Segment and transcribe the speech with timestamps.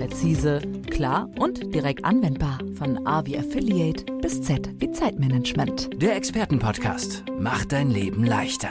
[0.00, 2.58] Präzise, klar und direkt anwendbar.
[2.78, 5.90] Von A wie Affiliate bis Z wie Zeitmanagement.
[6.00, 8.70] Der Expertenpodcast macht dein Leben leichter.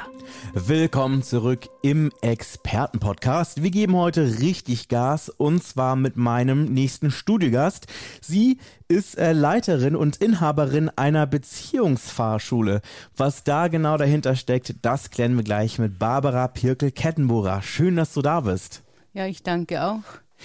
[0.56, 3.62] Willkommen zurück im Expertenpodcast.
[3.62, 7.86] Wir geben heute richtig Gas und zwar mit meinem nächsten Studiogast.
[8.22, 8.58] Sie
[8.88, 12.82] ist äh, Leiterin und Inhaberin einer Beziehungsfahrschule.
[13.16, 17.62] Was da genau dahinter steckt, das klären wir gleich mit Barbara Pirkel-Kettenbohrer.
[17.62, 18.82] Schön, dass du da bist.
[19.14, 20.02] Ja, ich danke auch.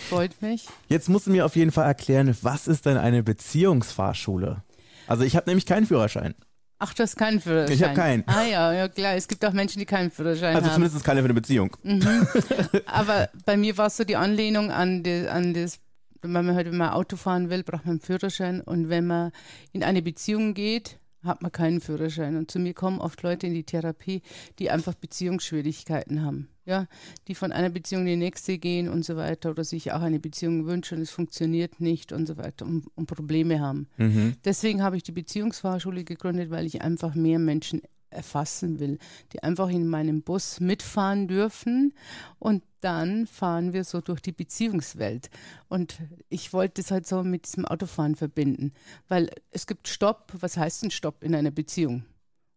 [0.08, 0.66] Freut mich.
[0.88, 4.62] Jetzt musst du mir auf jeden Fall erklären, was ist denn eine Beziehungsfahrschule?
[5.06, 6.34] Also ich habe nämlich keinen Führerschein.
[6.78, 7.74] Ach, du hast keinen Führerschein.
[7.76, 8.24] Ich habe keinen.
[8.26, 9.14] Ah ja, ja klar.
[9.14, 10.74] Es gibt auch Menschen, die keinen Führerschein Also haben.
[10.74, 11.76] zumindest keine für eine Beziehung.
[11.82, 12.26] Mhm.
[12.86, 15.78] Aber bei mir war es so die Anlehnung an, die, an das,
[16.20, 18.60] wenn man wenn man Auto fahren will, braucht man einen Führerschein.
[18.60, 19.30] Und wenn man
[19.72, 22.36] in eine Beziehung geht, hat man keinen Führerschein.
[22.36, 24.22] Und zu mir kommen oft Leute in die Therapie,
[24.58, 26.48] die einfach Beziehungsschwierigkeiten haben.
[26.66, 26.86] Ja,
[27.28, 30.18] die von einer Beziehung in die nächste gehen und so weiter oder sich auch eine
[30.18, 33.86] Beziehung wünschen, es funktioniert nicht und so weiter und, und Probleme haben.
[33.98, 34.36] Mhm.
[34.46, 37.82] Deswegen habe ich die Beziehungsfahrschule gegründet, weil ich einfach mehr Menschen
[38.14, 38.98] erfassen will,
[39.32, 41.92] die einfach in meinem Bus mitfahren dürfen
[42.38, 45.30] und dann fahren wir so durch die Beziehungswelt.
[45.68, 45.98] Und
[46.28, 48.72] ich wollte es halt so mit diesem Autofahren verbinden,
[49.08, 50.32] weil es gibt Stopp.
[50.38, 52.04] Was heißt ein Stopp in einer Beziehung?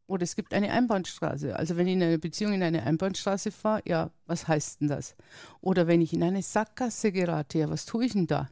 [0.08, 1.56] Oder es gibt eine Einbahnstraße.
[1.56, 5.16] Also wenn ich in einer Beziehung in eine Einbahnstraße fahre, ja, was heißt denn das?
[5.60, 8.50] Oder wenn ich in eine Sackgasse gerate, ja, was tue ich denn da?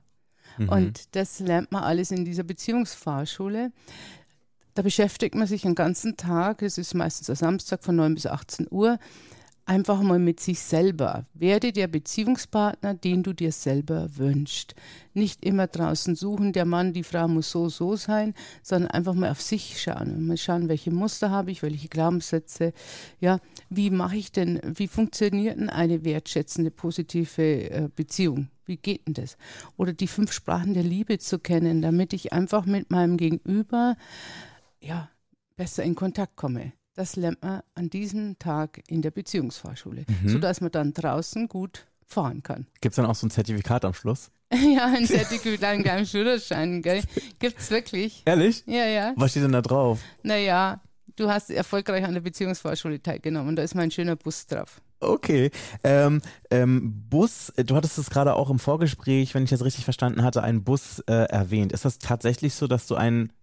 [0.58, 0.70] Mhm.
[0.70, 3.72] Und das lernt man alles in dieser Beziehungsfahrschule.
[4.76, 8.26] Da beschäftigt man sich den ganzen Tag, es ist meistens am Samstag von 9 bis
[8.26, 9.00] 18 Uhr,
[9.66, 11.26] einfach mal mit sich selber.
[11.34, 14.76] Werde der Beziehungspartner, den du dir selber wünschst.
[15.14, 19.32] Nicht immer draußen suchen, der Mann, die Frau muss so, so sein, sondern einfach mal
[19.32, 20.14] auf sich schauen.
[20.14, 22.74] Und mal schauen, welche Muster habe ich, welche Glaubenssätze.
[23.22, 23.40] Ja,
[23.70, 28.50] wie mache ich denn, wie funktioniert denn eine wertschätzende, positive äh, Beziehung?
[28.66, 29.38] Wie geht denn das?
[29.78, 33.96] Oder die fünf Sprachen der Liebe zu kennen, damit ich einfach mit meinem Gegenüber
[34.82, 35.10] ja,
[35.56, 36.74] besser in Kontakt komme.
[36.96, 40.30] Das lernt man an diesem Tag in der Beziehungsfahrschule, Mhm.
[40.30, 42.68] sodass man dann draußen gut fahren kann.
[42.82, 44.30] Gibt es dann auch so ein Zertifikat am Schluss?
[44.54, 47.04] ja, ein Zertifikat, einen kleinen Führerschein, gell?
[47.40, 48.22] Gibt's wirklich?
[48.26, 48.64] Ehrlich?
[48.68, 49.14] Ja, ja.
[49.18, 50.00] Was steht denn da drauf?
[50.24, 50.82] Naja,
[51.16, 53.56] du hast erfolgreich an der Beziehungsfahrschule teilgenommen.
[53.56, 54.82] Da ist mein schöner Bus drauf.
[55.02, 55.52] Okay.
[55.84, 56.22] Ähm,
[56.52, 60.24] ähm, Bus, äh, du hattest es gerade auch im Vorgespräch, wenn ich das richtig verstanden
[60.24, 61.74] hatte, einen Bus äh, erwähnt.
[61.74, 63.34] Ist das tatsächlich so, dass du einen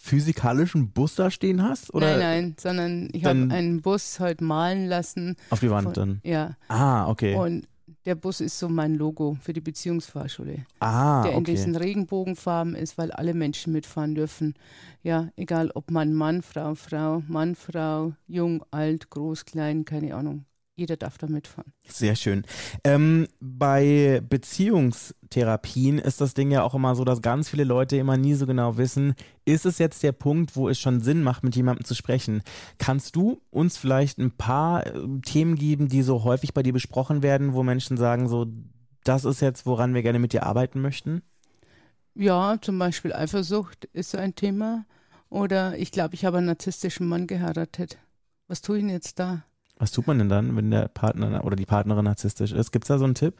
[0.00, 1.92] physikalischen Bus da stehen hast?
[1.92, 5.36] Oder nein, nein, sondern ich habe einen Bus heute malen lassen.
[5.50, 6.20] auf die Wand Von, dann?
[6.22, 7.34] ja, Ah, okay.
[7.34, 7.66] und
[8.06, 10.64] der Bus ist so mein Logo für die Beziehungsfahrschule.
[10.80, 11.50] ah, der in okay.
[11.52, 14.54] diesen Regenbogenfarben ist, weil alle Menschen mitfahren dürfen.
[15.02, 20.44] Ja, egal ob man Mann, Frau, Frau, Mann, Frau, jung, alt, groß, klein, keine Ahnung.
[20.78, 21.72] Jeder darf da mitfahren.
[21.88, 22.44] Sehr schön.
[22.84, 28.16] Ähm, bei Beziehungstherapien ist das Ding ja auch immer so, dass ganz viele Leute immer
[28.16, 31.56] nie so genau wissen, ist es jetzt der Punkt, wo es schon Sinn macht, mit
[31.56, 32.42] jemandem zu sprechen?
[32.78, 37.24] Kannst du uns vielleicht ein paar äh, Themen geben, die so häufig bei dir besprochen
[37.24, 38.46] werden, wo Menschen sagen, so,
[39.02, 41.22] das ist jetzt, woran wir gerne mit dir arbeiten möchten?
[42.14, 44.86] Ja, zum Beispiel Eifersucht ist so ein Thema.
[45.28, 47.98] Oder ich glaube, ich habe einen narzisstischen Mann geheiratet.
[48.46, 49.42] Was tue ich denn jetzt da?
[49.78, 52.72] Was tut man denn dann, wenn der Partner oder die Partnerin narzisstisch ist?
[52.72, 53.34] Gibt es da so einen Tipp?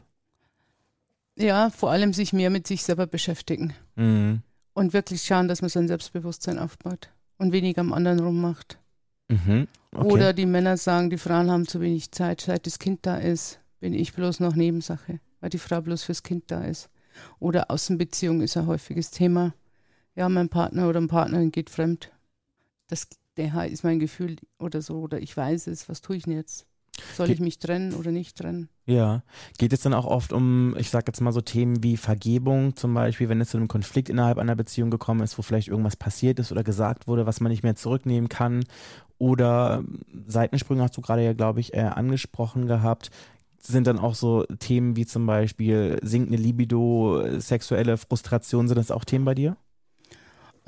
[1.37, 3.73] Ja, vor allem sich mehr mit sich selber beschäftigen.
[3.95, 4.41] Mhm.
[4.73, 8.79] Und wirklich schauen, dass man sein Selbstbewusstsein aufbaut und weniger am anderen rummacht.
[9.27, 9.67] Mhm.
[9.93, 10.07] Okay.
[10.07, 13.59] Oder die Männer sagen, die Frauen haben zu wenig Zeit, seit das Kind da ist,
[13.79, 16.89] bin ich bloß noch Nebensache, weil die Frau bloß fürs Kind da ist.
[17.39, 19.53] Oder Außenbeziehung ist ein häufiges Thema.
[20.15, 22.11] Ja, mein Partner oder eine Partnerin geht fremd.
[22.87, 23.07] Das
[23.39, 26.65] der ist mein Gefühl oder so, oder ich weiß es, was tue ich denn jetzt?
[27.15, 28.67] Soll Ge- ich mich trennen oder nicht trennen?
[28.85, 29.23] Ja.
[29.57, 32.93] Geht es dann auch oft um, ich sag jetzt mal so Themen wie Vergebung zum
[32.93, 36.39] Beispiel, wenn es zu einem Konflikt innerhalb einer Beziehung gekommen ist, wo vielleicht irgendwas passiert
[36.39, 38.65] ist oder gesagt wurde, was man nicht mehr zurücknehmen kann?
[39.17, 43.11] Oder ähm, Seitensprünge hast du gerade ja, glaube ich, äh, angesprochen gehabt.
[43.61, 48.91] Sind dann auch so Themen wie zum Beispiel sinkende Libido, äh, sexuelle Frustration, sind das
[48.91, 49.55] auch Themen bei dir?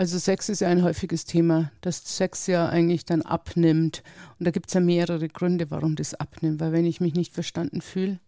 [0.01, 4.01] Also Sex ist ja ein häufiges Thema, dass Sex ja eigentlich dann abnimmt.
[4.39, 6.59] Und da gibt es ja mehrere Gründe, warum das abnimmt.
[6.59, 8.19] Weil wenn ich mich nicht verstanden fühle,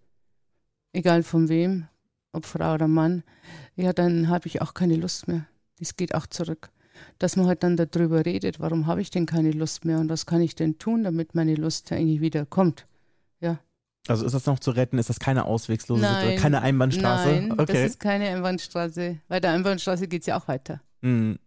[0.91, 1.87] egal von wem,
[2.31, 3.23] ob Frau oder Mann,
[3.75, 5.47] ja, dann habe ich auch keine Lust mehr.
[5.79, 6.69] Das geht auch zurück.
[7.17, 10.27] Dass man halt dann darüber redet, warum habe ich denn keine Lust mehr und was
[10.27, 12.85] kann ich denn tun, damit meine Lust eigentlich wieder kommt.
[14.07, 14.97] Also ist das noch zu retten?
[14.97, 16.13] Ist das keine auswegslose Nein.
[16.13, 16.41] Situation?
[16.41, 17.29] Keine Einbahnstraße?
[17.29, 17.65] Nein, okay.
[17.67, 19.19] das ist keine Einbahnstraße.
[19.29, 20.81] Bei der Einbahnstraße geht es ja auch weiter.
[21.01, 21.39] Mhm.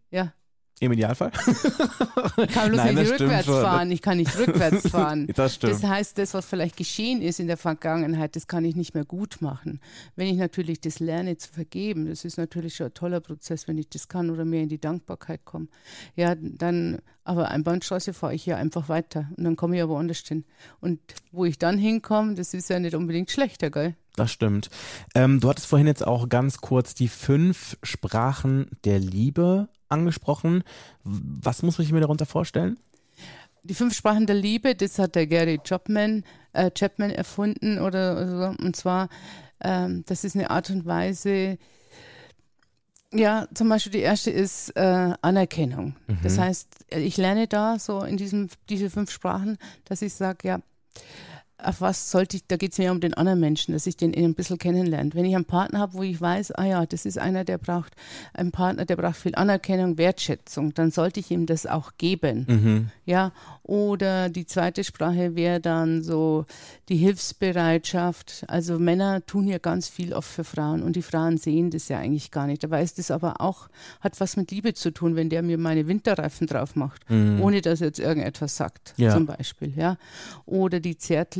[0.78, 1.32] Im Idealfall.
[1.34, 3.62] Ich kann bloß Nein, nicht rückwärts schon.
[3.62, 3.90] fahren.
[3.90, 5.26] Ich kann nicht rückwärts fahren.
[5.34, 5.72] Das stimmt.
[5.72, 9.06] Das heißt, das, was vielleicht geschehen ist in der Vergangenheit, das kann ich nicht mehr
[9.06, 9.80] gut machen.
[10.16, 13.78] Wenn ich natürlich das lerne zu vergeben, das ist natürlich schon ein toller Prozess, wenn
[13.78, 15.68] ich das kann oder mehr in die Dankbarkeit komme.
[16.14, 20.18] Ja, dann, aber Einbahnstraße fahre ich ja einfach weiter und dann komme ich ja woanders
[20.18, 20.44] hin.
[20.80, 21.00] Und
[21.32, 23.94] wo ich dann hinkomme, das ist ja nicht unbedingt schlechter, gell?
[24.16, 24.70] Das stimmt.
[25.14, 30.64] Ähm, du hattest vorhin jetzt auch ganz kurz die fünf Sprachen der Liebe angesprochen.
[31.04, 32.78] Was muss ich mir darunter vorstellen?
[33.62, 38.64] Die fünf Sprachen der Liebe, das hat der Gary Chapman, äh, Chapman erfunden oder so.
[38.64, 39.08] Und zwar,
[39.60, 41.58] ähm, das ist eine Art und Weise,
[43.12, 45.94] ja, zum Beispiel die erste ist äh, Anerkennung.
[46.22, 50.60] Das heißt, ich lerne da so in diesem, diese fünf Sprachen, dass ich sage, ja,
[51.58, 54.14] auf was sollte ich, da geht es mir um den anderen Menschen, dass ich den
[54.14, 55.10] ein bisschen kennenlerne.
[55.14, 57.94] Wenn ich einen Partner habe, wo ich weiß, ah ja, das ist einer, der braucht,
[58.34, 62.44] ein Partner, der braucht viel Anerkennung, Wertschätzung, dann sollte ich ihm das auch geben.
[62.48, 62.90] Mhm.
[63.06, 63.32] Ja,
[63.62, 66.44] oder die zweite Sprache wäre dann so
[66.88, 68.44] die Hilfsbereitschaft.
[68.48, 71.98] Also Männer tun ja ganz viel oft für Frauen und die Frauen sehen das ja
[71.98, 72.62] eigentlich gar nicht.
[72.64, 73.68] Dabei ist das aber auch,
[74.00, 77.80] hat was mit Liebe zu tun, wenn der mir meine Winterreifen drauf macht, ohne dass
[77.80, 79.12] er jetzt irgendetwas sagt, Ja.
[79.12, 79.72] zum Beispiel.
[79.76, 79.96] Ja,
[80.44, 80.96] oder die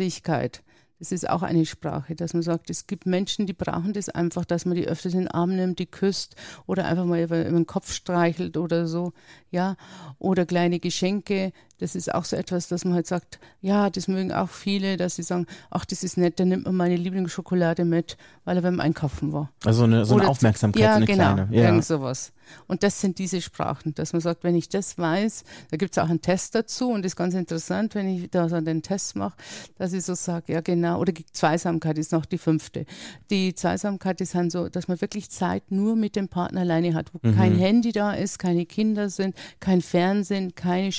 [0.07, 0.63] Zärtlichkeit.
[0.99, 4.47] Das ist auch eine Sprache, dass man sagt, es gibt Menschen, die brauchen das einfach,
[4.47, 7.51] dass man die öfters in den Arm nimmt, die küsst oder einfach mal über, über
[7.59, 9.13] den Kopf streichelt oder so,
[9.51, 9.77] ja.
[10.19, 11.53] Oder kleine Geschenke.
[11.79, 15.17] Das ist auch so etwas, dass man halt sagt, ja, das mögen auch viele, dass
[15.17, 18.81] sie sagen, ach, das ist nett, dann nimmt man meine Lieblingsschokolade mit, weil er beim
[18.81, 19.51] Einkaufen war.
[19.65, 21.55] Also eine, so eine Oder- Aufmerksamkeit, ja, so eine genau, kleine.
[21.55, 21.65] Ja.
[21.65, 22.33] irgend sowas.
[22.67, 26.03] Und das sind diese Sprachen, dass man sagt, wenn ich das weiß, da gibt es
[26.03, 29.17] auch einen Test dazu und das ist ganz interessant, wenn ich da so den Test
[29.17, 29.37] mache,
[29.77, 32.87] dass ich so sage, ja genau, oder die Zweisamkeit ist noch die fünfte.
[33.31, 37.13] Die Zweisamkeit ist dann so, dass man wirklich Zeit nur mit dem Partner alleine hat,
[37.13, 40.93] wo kein Handy da ist, keine Kinder sind, kein Fernsehen, keine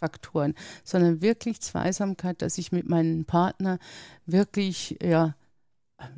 [0.00, 0.54] Störfaktoren,
[0.84, 3.78] sondern wirklich Zweisamkeit, dass ich mit meinem Partner
[4.26, 5.34] wirklich, ja,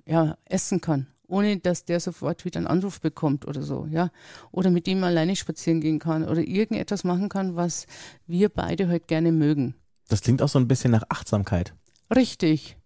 [0.06, 4.10] ja, essen kann, ohne dass der sofort wieder einen Anruf bekommt oder so, ja.
[4.52, 7.86] Oder mit dem alleine spazieren gehen kann oder irgendetwas machen kann, was
[8.26, 9.74] wir beide heute gerne mögen.
[10.08, 11.74] Das klingt auch so ein bisschen nach Achtsamkeit.
[12.14, 12.76] Richtig.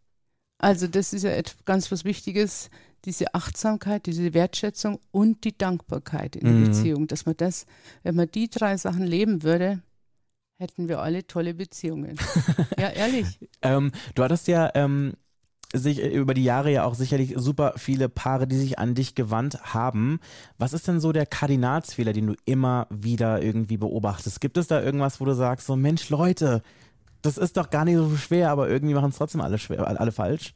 [0.59, 2.71] Also das ist ja etwas ganz was Wichtiges,
[3.05, 6.65] diese Achtsamkeit, diese Wertschätzung und die Dankbarkeit in der Mhm.
[6.65, 7.67] Beziehung, dass man das,
[8.03, 9.83] wenn man die drei Sachen leben würde,
[10.58, 12.17] hätten wir alle tolle Beziehungen.
[12.79, 13.38] ja, ehrlich.
[13.62, 15.14] Ähm, du hattest ja ähm,
[15.73, 19.14] sich äh, über die Jahre ja auch sicherlich super viele Paare, die sich an dich
[19.14, 20.20] gewandt haben.
[20.58, 24.41] Was ist denn so der Kardinalsfehler, den du immer wieder irgendwie beobachtest?
[24.41, 26.62] Gibt es da irgendwas, wo du sagst, so Mensch, Leute,
[27.23, 30.12] das ist doch gar nicht so schwer, aber irgendwie machen es trotzdem alle schwer, alle
[30.12, 30.55] falsch?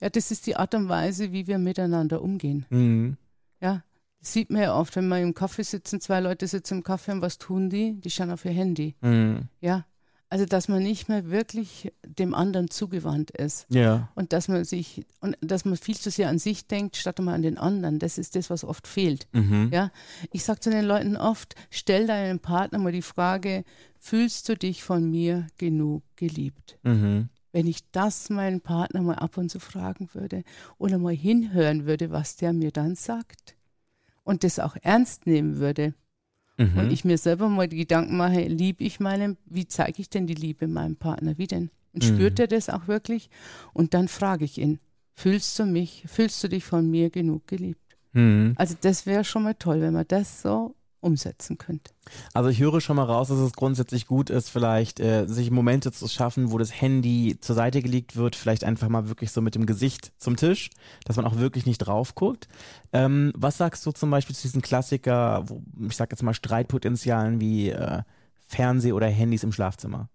[0.00, 2.66] Ja, das ist die Art und Weise, wie wir miteinander umgehen.
[2.70, 3.16] Mhm.
[3.60, 3.82] Ja,
[4.20, 7.22] sieht man ja oft, wenn wir im Kaffee sitzen, zwei Leute sitzen im Kaffee und
[7.22, 7.94] was tun die?
[8.00, 8.94] Die schauen auf ihr Handy.
[9.00, 9.48] Mhm.
[9.60, 9.86] Ja,
[10.28, 14.10] also dass man nicht mehr wirklich dem anderen zugewandt ist Ja.
[14.14, 17.34] und dass man sich und dass man viel zu sehr an sich denkt, statt mal
[17.34, 17.98] an den anderen.
[17.98, 19.26] Das ist das, was oft fehlt.
[19.32, 19.70] Mhm.
[19.72, 19.90] Ja,
[20.30, 23.64] ich sage zu den Leuten oft: Stell deinem Partner mal die Frage:
[23.98, 26.78] Fühlst du dich von mir genug geliebt?
[26.84, 27.28] Mhm.
[27.52, 30.44] Wenn ich das meinen Partner mal ab und zu fragen würde
[30.78, 33.56] oder mal hinhören würde, was der mir dann sagt
[34.24, 35.94] und das auch ernst nehmen würde
[36.58, 36.78] Mhm.
[36.78, 40.26] und ich mir selber mal die Gedanken mache, liebe ich meinen, wie zeige ich denn
[40.26, 41.70] die Liebe meinem Partner, wie denn?
[41.94, 42.42] Und spürt Mhm.
[42.42, 43.30] er das auch wirklich?
[43.72, 44.78] Und dann frage ich ihn,
[45.14, 47.96] fühlst du mich, fühlst du dich von mir genug geliebt?
[48.12, 48.52] Mhm.
[48.56, 51.92] Also das wäre schon mal toll, wenn man das so umsetzen könnte.
[52.34, 55.92] Also ich höre schon mal raus, dass es grundsätzlich gut ist, vielleicht äh, sich Momente
[55.92, 59.54] zu schaffen, wo das Handy zur Seite gelegt wird, vielleicht einfach mal wirklich so mit
[59.54, 60.70] dem Gesicht zum Tisch,
[61.04, 62.48] dass man auch wirklich nicht drauf guckt.
[62.92, 67.40] Ähm, was sagst du zum Beispiel zu diesen Klassiker, wo, ich sag jetzt mal Streitpotenzialen
[67.40, 68.02] wie äh,
[68.46, 70.08] Fernseh oder Handys im Schlafzimmer?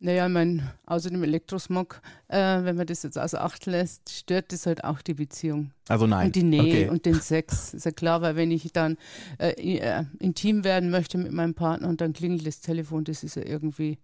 [0.00, 4.52] Naja, ich meine, außer dem Elektrosmog, äh, wenn man das jetzt außer Acht lässt, stört
[4.52, 5.72] das halt auch die Beziehung.
[5.88, 6.26] Also nein.
[6.26, 6.88] Und die Nähe Okay.
[6.88, 7.74] und den Sex.
[7.74, 8.96] Ist ja klar, weil wenn ich dann
[9.38, 13.34] äh, äh, intim werden möchte mit meinem Partner und dann klingelt das Telefon, das ist
[13.34, 13.98] ja irgendwie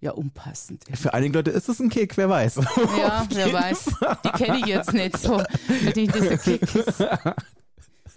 [0.00, 0.84] ja unpassend.
[0.92, 2.56] Für einige Leute ist es ein Kick, wer weiß.
[2.98, 3.84] Ja, wer weiß.
[4.24, 5.40] Die kenne ich jetzt nicht so.
[5.84, 7.04] Hätte ich das ein Kick ist.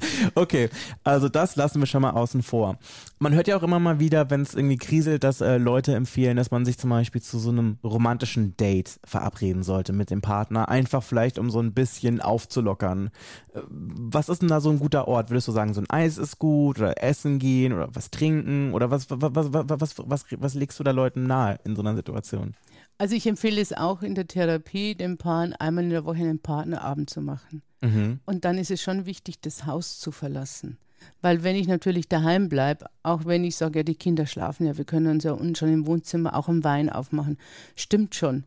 [0.36, 0.70] Okay,
[1.04, 2.78] also das lassen wir schon mal außen vor.
[3.20, 6.38] Man hört ja auch immer mal wieder, wenn es irgendwie kriselt, dass äh, Leute empfehlen,
[6.38, 10.70] dass man sich zum Beispiel zu so einem romantischen Date verabreden sollte mit dem Partner,
[10.70, 13.10] einfach vielleicht um so ein bisschen aufzulockern.
[13.54, 15.30] Äh, Was ist denn da so ein guter Ort?
[15.30, 18.92] Würdest du sagen, so ein Eis ist gut oder essen gehen oder was trinken oder
[18.92, 21.96] was, was, was, was, was, was, was legst du da Leuten nahe in so einer
[21.96, 22.54] Situation?
[22.98, 26.40] Also ich empfehle es auch in der Therapie, den Paaren einmal in der Woche einen
[26.40, 27.62] Partnerabend zu machen.
[27.82, 28.20] Mhm.
[28.26, 30.78] Und dann ist es schon wichtig, das Haus zu verlassen.
[31.22, 34.78] Weil wenn ich natürlich daheim bleibe, auch wenn ich sage, ja, die Kinder schlafen ja,
[34.78, 37.38] wir können uns ja unten schon im Wohnzimmer auch im Wein aufmachen.
[37.76, 38.46] Stimmt schon.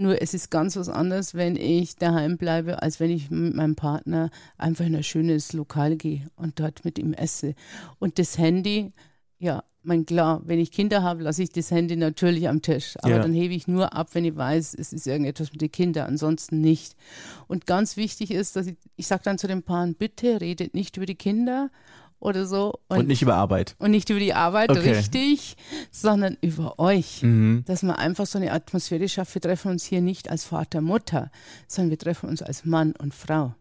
[0.00, 3.74] Nur es ist ganz was anderes, wenn ich daheim bleibe, als wenn ich mit meinem
[3.74, 7.54] Partner einfach in ein schönes Lokal gehe und dort mit ihm esse.
[7.98, 8.92] Und das Handy,
[9.38, 12.96] ja, mein klar, wenn ich Kinder habe, lasse ich das Handy natürlich am Tisch.
[13.00, 13.18] Aber Ja.
[13.22, 16.60] dann hebe ich nur ab, wenn ich weiß, es ist irgendetwas mit den Kindern, ansonsten
[16.60, 16.94] nicht.
[17.46, 20.96] Und ganz wichtig ist, dass ich, ich sage dann zu den Paaren, bitte redet nicht
[20.96, 21.70] über die Kinder
[22.20, 22.74] oder so.
[22.88, 23.76] Und, nicht über Arbeit.
[23.78, 24.90] und nicht über die Arbeit, Okay.
[24.90, 25.56] richtig,
[25.92, 27.22] sondern über euch.
[27.22, 27.62] Mhm.
[27.66, 31.30] Dass man einfach so eine Atmosphäre schafft, wir treffen uns hier nicht als Vater, Mutter,
[31.68, 33.54] sondern wir treffen uns als Mann und Frau.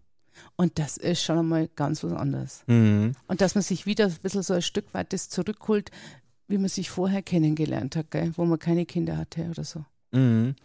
[0.56, 2.64] Und das ist schon einmal ganz was anderes.
[2.68, 3.14] Mhm.
[3.28, 5.92] Und dass man sich wieder ein bisschen so ein Stück weit das zurückholt,
[6.48, 8.32] wie man sich vorher kennengelernt hat, gell?
[8.36, 9.84] wo man keine Kinder hatte oder so.
[10.12, 10.56] Mhm.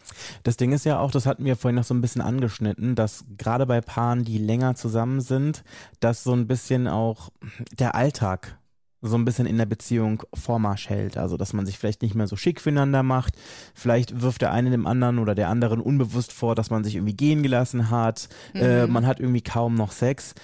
[0.45, 3.25] Das Ding ist ja auch, das hatten wir vorhin noch so ein bisschen angeschnitten, dass
[3.37, 5.64] gerade bei Paaren, die länger zusammen sind,
[6.00, 7.31] dass so ein bisschen auch
[7.79, 8.59] der Alltag
[9.04, 11.16] so ein bisschen in der Beziehung Vormarsch hält.
[11.16, 13.35] Also, dass man sich vielleicht nicht mehr so schick füreinander macht.
[13.75, 17.16] Vielleicht wirft der eine dem anderen oder der anderen unbewusst vor, dass man sich irgendwie
[17.16, 18.28] gehen gelassen hat.
[18.54, 18.92] Äh, Mhm.
[18.92, 20.35] man hat irgendwie kaum noch Sex.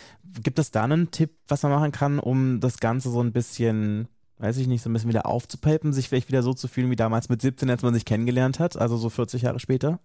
[0.42, 4.08] Gibt es da einen Tipp, was man machen kann, um das Ganze so ein bisschen,
[4.38, 6.96] weiß ich nicht, so ein bisschen wieder aufzupeppen, sich vielleicht wieder so zu fühlen wie
[6.96, 10.00] damals mit 17, als man sich kennengelernt hat, also so 40 Jahre später?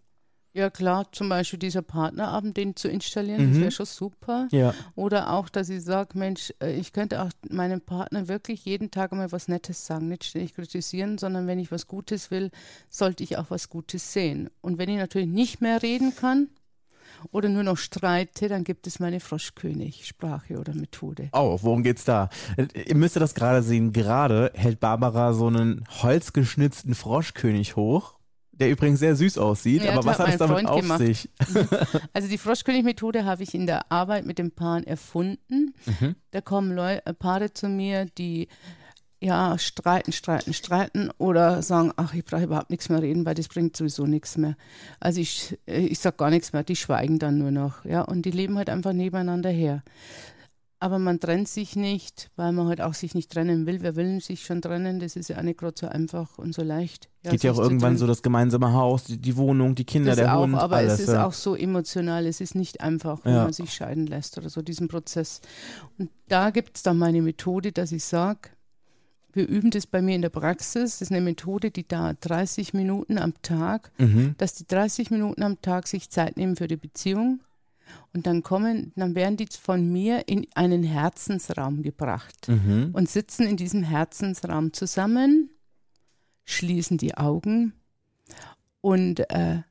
[0.56, 3.50] Ja klar, zum Beispiel dieser Partnerabend, den zu installieren, Mhm.
[3.54, 4.48] das wäre schon super.
[4.52, 4.76] Ja.
[4.94, 9.12] Oder auch, dass ich sage, Mensch, äh, ich könnte auch meinem Partner wirklich jeden Tag
[9.12, 12.52] einmal was Nettes sagen, nicht ständig kritisieren, sondern wenn ich was Gutes will,
[12.90, 14.52] sollte ich auch was Gutes sehen.
[14.62, 16.50] Und wenn ich natürlich nicht mehr reden kann
[17.32, 21.30] oder nur noch streite, dann gibt es meine Froschkönig-Sprache oder Methode.
[21.34, 22.30] Oh, worum geht's da?
[22.76, 23.92] Ihr müsst das gerade sehen.
[23.92, 28.16] Gerade hält Barbara so einen holzgeschnitzten Froschkönig hoch,
[28.54, 29.84] der übrigens sehr süß aussieht.
[29.84, 31.00] Ja, aber was hat es damit Freund auf gemacht.
[31.00, 31.30] sich?
[32.14, 35.74] Also die Froschkönig-Methode habe ich in der Arbeit mit den Paaren erfunden.
[35.86, 36.16] Mhm.
[36.32, 38.48] Da kommen Leu äh, Paare zu mir, die
[39.20, 43.48] ja streiten, streiten, streiten oder sagen, ach, ich brauche überhaupt nichts mehr reden, weil das
[43.48, 44.56] bringt sowieso nichts mehr.
[45.00, 48.24] Also ich, äh, ich sage gar nichts mehr, die schweigen dann nur noch, ja, und
[48.24, 49.82] die leben halt einfach nebeneinander her.
[50.84, 53.78] Aber man trennt sich nicht, weil man halt auch sich nicht trennen will.
[53.80, 55.00] Wer will sich schon trennen?
[55.00, 57.08] Das ist ja auch nicht gerade so einfach und so leicht.
[57.24, 60.36] Geht ja auch irgendwann so das gemeinsame Haus, die, die Wohnung, die Kinder, Das der
[60.36, 60.96] auch, Hund, aber alles.
[60.96, 61.26] es ist ja.
[61.26, 63.44] auch so emotional, es ist nicht einfach, wenn Ja.
[63.46, 65.40] man sich scheiden lässt oder so, diesen Prozess.
[65.98, 68.50] Und da gibt es dann meine Methode, dass ich sage,
[69.32, 71.00] wir üben das bei mir in der Praxis.
[71.00, 74.36] Das ist eine Methode, die dauert 30 Minuten am Tag, mhm.
[74.38, 77.40] dass die 30 Minuten am Tag sich Zeit nehmen für die Beziehung.
[78.14, 82.92] Und dann kommen, dann werden die von mir in einen Herzensraum gebracht Mhm.
[82.94, 85.50] und sitzen in diesem Herzensraum zusammen,
[86.46, 87.74] schließen die Augen
[88.82, 89.62] und äh,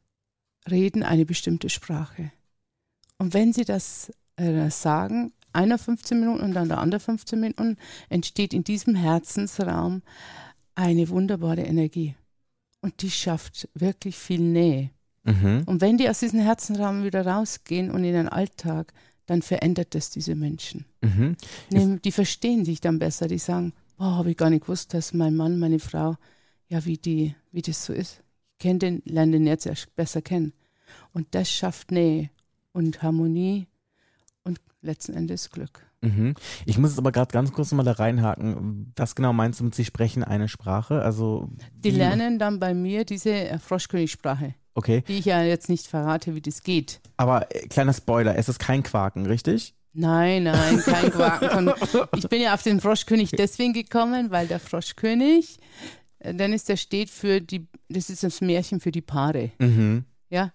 [0.71, 2.33] reden eine bestimmte Sprache.
[3.19, 7.77] Und wenn sie das äh, sagen, einer 15 Minuten und dann der andere 15 Minuten,
[8.09, 10.03] entsteht in diesem Herzensraum
[10.75, 12.15] eine wunderbare Energie.
[12.81, 14.91] Und die schafft wirklich viel Nähe.
[15.25, 15.63] Mhm.
[15.67, 18.93] Und wenn die aus diesem Herzensraum wieder rausgehen und in den Alltag,
[19.27, 20.85] dann verändert das diese Menschen.
[21.01, 21.37] Mhm.
[21.71, 23.29] Nehmen, die verstehen sich dann besser.
[23.29, 26.17] Die sagen, boah, habe ich gar nicht gewusst, dass mein Mann, meine Frau,
[26.69, 28.23] ja, wie, die, wie das so ist.
[28.53, 30.53] Ich kenne den, lerne den jetzt erst besser kennen.
[31.13, 32.31] Und das schafft Nähe
[32.73, 33.67] und Harmonie
[34.45, 35.87] und letzten Endes Glück.
[36.03, 36.35] Mhm.
[36.67, 38.93] Ich muss jetzt aber gerade ganz kurz mal da reinhaken.
[38.97, 41.01] Was genau meinst du mit Sie sprechen eine Sprache?
[41.03, 41.49] Also
[41.85, 46.35] Die lernen dann bei mir diese äh, Froschkönigssprache, Okay, die ich ja jetzt nicht verrate,
[46.35, 47.01] wie das geht.
[47.17, 49.75] aber äh, kleiner Spoiler, es ist kein Quaken, richtig?
[49.95, 51.51] Nein, nein, kein Quaken.
[51.51, 55.59] Von, ich bin ja auf den Froschkönig deswegen gekommen, weil der Froschkönig,
[56.19, 59.51] äh, Dennis, der steht für die, das ist das Märchen für die Paare.
[59.59, 60.05] Mhm.
[60.31, 60.53] Ja,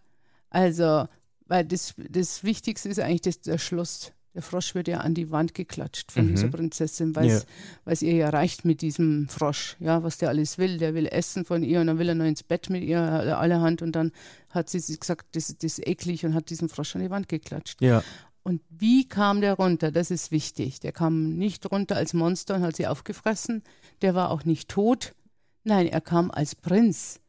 [0.50, 1.08] also,
[1.46, 4.12] weil das, das Wichtigste ist eigentlich das, der Schluss.
[4.38, 6.30] Der Frosch wird ja an die Wand geklatscht von Mhm.
[6.36, 7.42] dieser Prinzessin, weil Ja.
[7.86, 10.78] es ihr ja reicht mit diesem Frosch, ja, was der alles will.
[10.78, 13.82] Der will essen von ihr und dann will er noch ins Bett mit ihr allerhand
[13.82, 14.12] und dann
[14.52, 17.28] hat sie sich gesagt, das, das ist eklig und hat diesen Frosch an die Wand
[17.30, 17.82] geklatscht.
[17.82, 18.04] Ja.
[18.44, 19.92] Und wie kam der runter?
[19.92, 20.80] Das ist wichtig.
[20.82, 23.64] Der kam nicht runter als Monster und hat sie aufgefressen.
[24.04, 25.16] Der war auch nicht tot.
[25.64, 27.20] Nein, er kam als Prinz.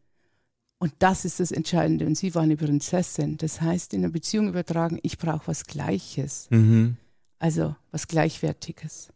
[0.78, 2.06] Und das ist das Entscheidende.
[2.06, 3.36] Und sie war eine Prinzessin.
[3.36, 6.46] Das heißt, in der Beziehung übertragen, ich brauche was Gleiches.
[6.50, 6.96] Mhm.
[7.40, 9.08] Also was Gleichwertiges.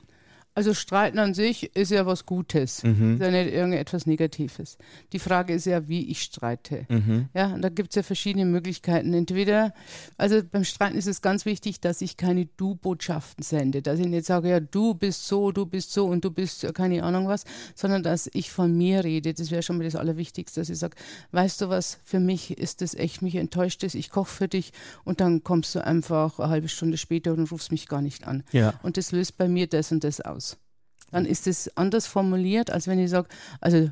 [0.52, 2.82] Also Streiten an sich ist ja was Gutes.
[2.82, 3.14] Mhm.
[3.14, 4.78] Ist ja nicht irgendetwas Negatives.
[5.12, 6.86] Die Frage ist ja, wie ich streite.
[6.88, 7.28] Mhm.
[7.34, 9.14] Ja, und da gibt es ja verschiedene Möglichkeiten.
[9.14, 9.72] Entweder,
[10.16, 13.80] also beim Streiten ist es ganz wichtig, dass ich keine Du-Botschaften sende.
[13.80, 17.04] Dass ich nicht sage, ja, du bist so, du bist so und du bist keine
[17.04, 17.44] Ahnung was,
[17.76, 19.32] sondern dass ich von mir rede.
[19.32, 20.96] Das wäre schon mal das Allerwichtigste, dass ich sage,
[21.30, 24.72] weißt du was, für mich ist das echt, mich enttäuscht es, ich koche für dich
[25.04, 28.42] und dann kommst du einfach eine halbe Stunde später und rufst mich gar nicht an.
[28.52, 28.74] Ja.
[28.82, 30.49] Und das löst bei mir das und das aus.
[31.10, 33.28] Dann ist es anders formuliert, als wenn ich sage,
[33.60, 33.90] also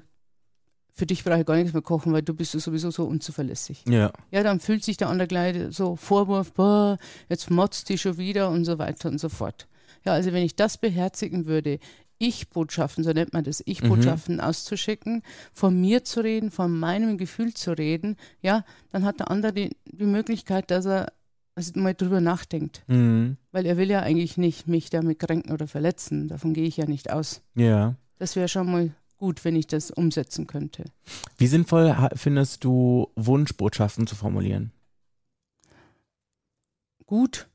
[0.99, 3.85] für dich brauche ich gar nichts mehr kochen, weil du bist sowieso so unzuverlässig.
[3.89, 4.13] Ja.
[4.33, 6.99] Ja, dann fühlt sich der andere gleich so Vorwurf, boah,
[7.29, 9.69] jetzt motzt die schon wieder und so weiter und so fort.
[10.05, 11.79] Ja, also wenn ich das beherzigen würde,
[12.19, 15.23] Ich-Botschaften, so nennt man das, Ich-Botschaften auszuschicken,
[15.53, 19.77] von mir zu reden, von meinem Gefühl zu reden, ja, dann hat der andere die,
[19.85, 21.13] die Möglichkeit, dass er
[21.59, 22.85] also mal drüber nachdenkt.
[22.87, 23.37] Mhm.
[23.50, 26.29] Weil er will ja eigentlich nicht mich damit kränken oder verletzen.
[26.29, 27.43] Davon gehe ich ja nicht aus.
[27.57, 27.97] Ja.
[28.19, 30.85] Das wäre schon mal gut, wenn ich das umsetzen könnte.
[31.37, 34.71] Wie sinnvoll findest du, Wunschbotschaften zu formulieren?
[37.07, 37.49] Gut.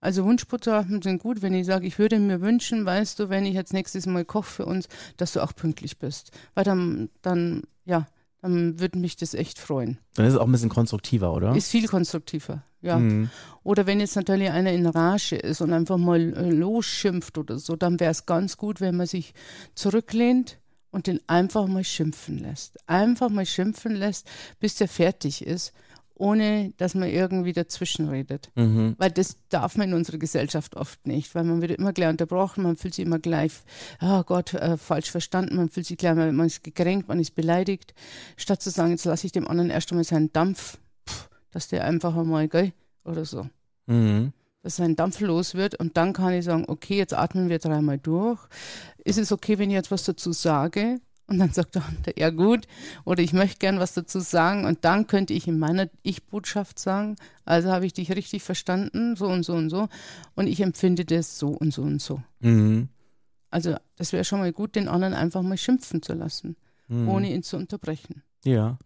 [0.00, 3.54] Also Wunschbotschaften sind gut, wenn ich sage, ich würde mir wünschen, weißt du, wenn ich
[3.54, 4.86] jetzt nächstes Mal koche für uns,
[5.16, 6.30] dass du auch pünktlich bist.
[6.52, 8.06] Weil dann, dann, ja,
[8.46, 9.98] dann würde mich das echt freuen.
[10.14, 11.54] Dann ist es auch ein bisschen konstruktiver, oder?
[11.54, 12.98] Ist viel konstruktiver, ja.
[12.98, 13.30] Mhm.
[13.62, 17.76] Oder wenn jetzt natürlich einer in Rage ist und einfach mal äh, losschimpft oder so,
[17.76, 19.34] dann wäre es ganz gut, wenn man sich
[19.74, 20.58] zurücklehnt
[20.90, 22.78] und den einfach mal schimpfen lässt.
[22.88, 24.28] Einfach mal schimpfen lässt,
[24.60, 25.72] bis der fertig ist,
[26.18, 28.50] ohne dass man irgendwie dazwischen redet.
[28.54, 28.94] Mhm.
[28.98, 32.62] Weil das darf man in unserer Gesellschaft oft nicht, weil man wird immer gleich unterbrochen,
[32.62, 33.52] man fühlt sich immer gleich,
[34.00, 37.94] oh Gott, äh, falsch verstanden, man fühlt sich gleich, man ist gekränkt, man ist beleidigt,
[38.36, 41.84] statt zu sagen, jetzt lasse ich dem anderen erst einmal seinen Dampf, pff, dass der
[41.84, 42.72] einfach einmal, gell,
[43.04, 43.48] oder so
[43.86, 44.32] Mhm.
[44.62, 47.98] dass sein Dampf los wird und dann kann ich sagen, okay, jetzt atmen wir dreimal
[47.98, 48.40] durch.
[49.04, 50.98] Ist es okay, wenn ich jetzt was dazu sage?
[51.28, 52.66] Und dann sagt der andere, ja gut,
[53.04, 57.16] oder ich möchte gern was dazu sagen und dann könnte ich in meiner Ich-Botschaft sagen,
[57.44, 59.88] also habe ich dich richtig verstanden, so und so und so
[60.34, 62.22] und ich empfinde das so und so und so.
[62.40, 62.88] Mhm.
[63.50, 66.56] Also das wäre schon mal gut, den anderen einfach mal schimpfen zu lassen,
[66.88, 67.08] Mhm.
[67.08, 68.22] ohne ihn zu unterbrechen.
[68.44, 68.78] Ja.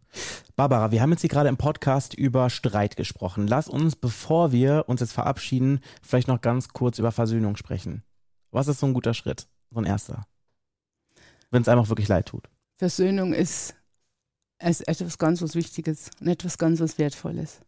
[0.57, 3.47] Barbara, wir haben jetzt hier gerade im Podcast über Streit gesprochen.
[3.47, 8.03] Lass uns, bevor wir uns jetzt verabschieden, vielleicht noch ganz kurz über Versöhnung sprechen.
[8.51, 9.49] Was ist so ein guter Schritt?
[9.71, 10.25] So ein erster.
[11.51, 12.49] Wenn es einem auch wirklich leid tut.
[12.79, 13.75] Versöhnung ist,
[14.63, 17.61] ist etwas ganz was Wichtiges und etwas ganz was Wertvolles.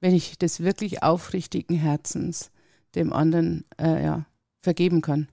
[0.00, 2.50] Wenn ich das wirklich aufrichtigen Herzens
[2.94, 4.26] dem anderen äh, ja,
[4.60, 5.28] vergeben kann.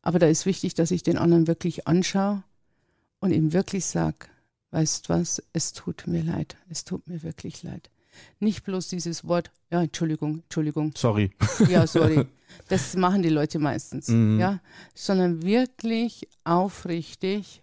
[0.00, 2.42] Aber da ist wichtig, dass ich den anderen wirklich anschaue
[3.20, 4.26] und ihm wirklich sage,
[4.70, 7.90] weißt was, es tut mir leid, es tut mir wirklich leid.
[8.40, 11.30] Nicht bloß dieses Wort, ja, Entschuldigung, Entschuldigung, Sorry.
[11.68, 12.26] ja, sorry.
[12.68, 14.38] Das machen die Leute meistens, Mhm.
[14.38, 14.60] ja,
[14.94, 17.60] sondern wirklich aufrichtig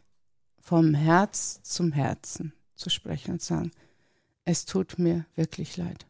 [0.60, 3.72] vom Herz zum Herzen zu sprechen und sagen,
[4.46, 6.08] es tut mir wirklich leid.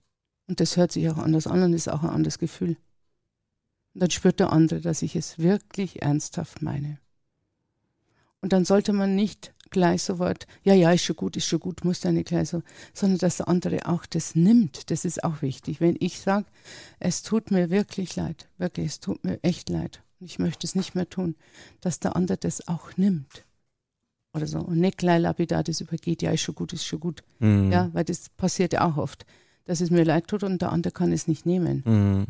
[0.48, 2.78] Und das hört sich auch anders an und ist auch ein anderes Gefühl.
[3.94, 7.00] Und dann spürt der andere, dass ich es wirklich ernsthaft meine.
[8.42, 11.60] Und dann sollte man nicht gleich so Wort, ja, ja, ist schon gut, ist schon
[11.60, 12.62] gut, muss ja nicht gleich so,
[12.94, 14.90] sondern dass der andere auch das nimmt.
[14.92, 15.82] Das ist auch wichtig.
[15.82, 16.46] Wenn ich sage,
[17.00, 20.76] es tut mir wirklich leid, wirklich, es tut mir echt leid und ich möchte es
[20.76, 21.36] nicht mehr tun,
[21.82, 23.46] dass der andere das auch nimmt.
[24.34, 24.60] Oder so.
[24.60, 27.24] Und nicht gleich lapidar das übergeht, ja, ist schon gut, ist schon gut.
[27.40, 27.72] Mhm.
[27.72, 29.26] Ja, weil das passiert ja auch oft,
[29.66, 31.84] dass es mir leid tut und der andere kann es nicht nehmen.
[31.86, 32.26] Mhm.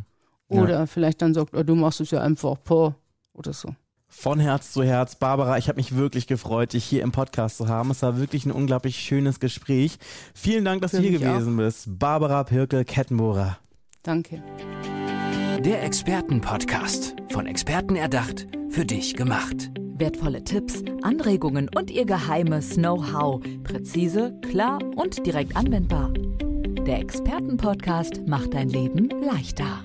[0.50, 0.64] Ja.
[0.64, 2.96] Oder vielleicht dann sagt, oh, du machst es ja einfach, boah,
[3.34, 3.76] oder so.
[4.12, 5.16] Von Herz zu Herz.
[5.16, 7.92] Barbara, ich habe mich wirklich gefreut, dich hier im Podcast zu haben.
[7.92, 9.98] Es war wirklich ein unglaublich schönes Gespräch.
[10.34, 12.00] Vielen Dank, dass Für du hier gewesen bist.
[12.00, 13.60] Barbara Pirkel-Kettenbohrer.
[14.02, 14.44] Danke.
[15.64, 17.16] Der Expertenpodcast.
[17.30, 19.70] Von Experten erdacht, für dich gemacht.
[19.78, 23.42] Wertvolle Tipps, Anregungen und ihr geheimes Know-how.
[23.64, 26.12] Präzise, klar und direkt anwendbar.
[26.88, 29.82] Der Expertenpodcast macht dein Leben leichter.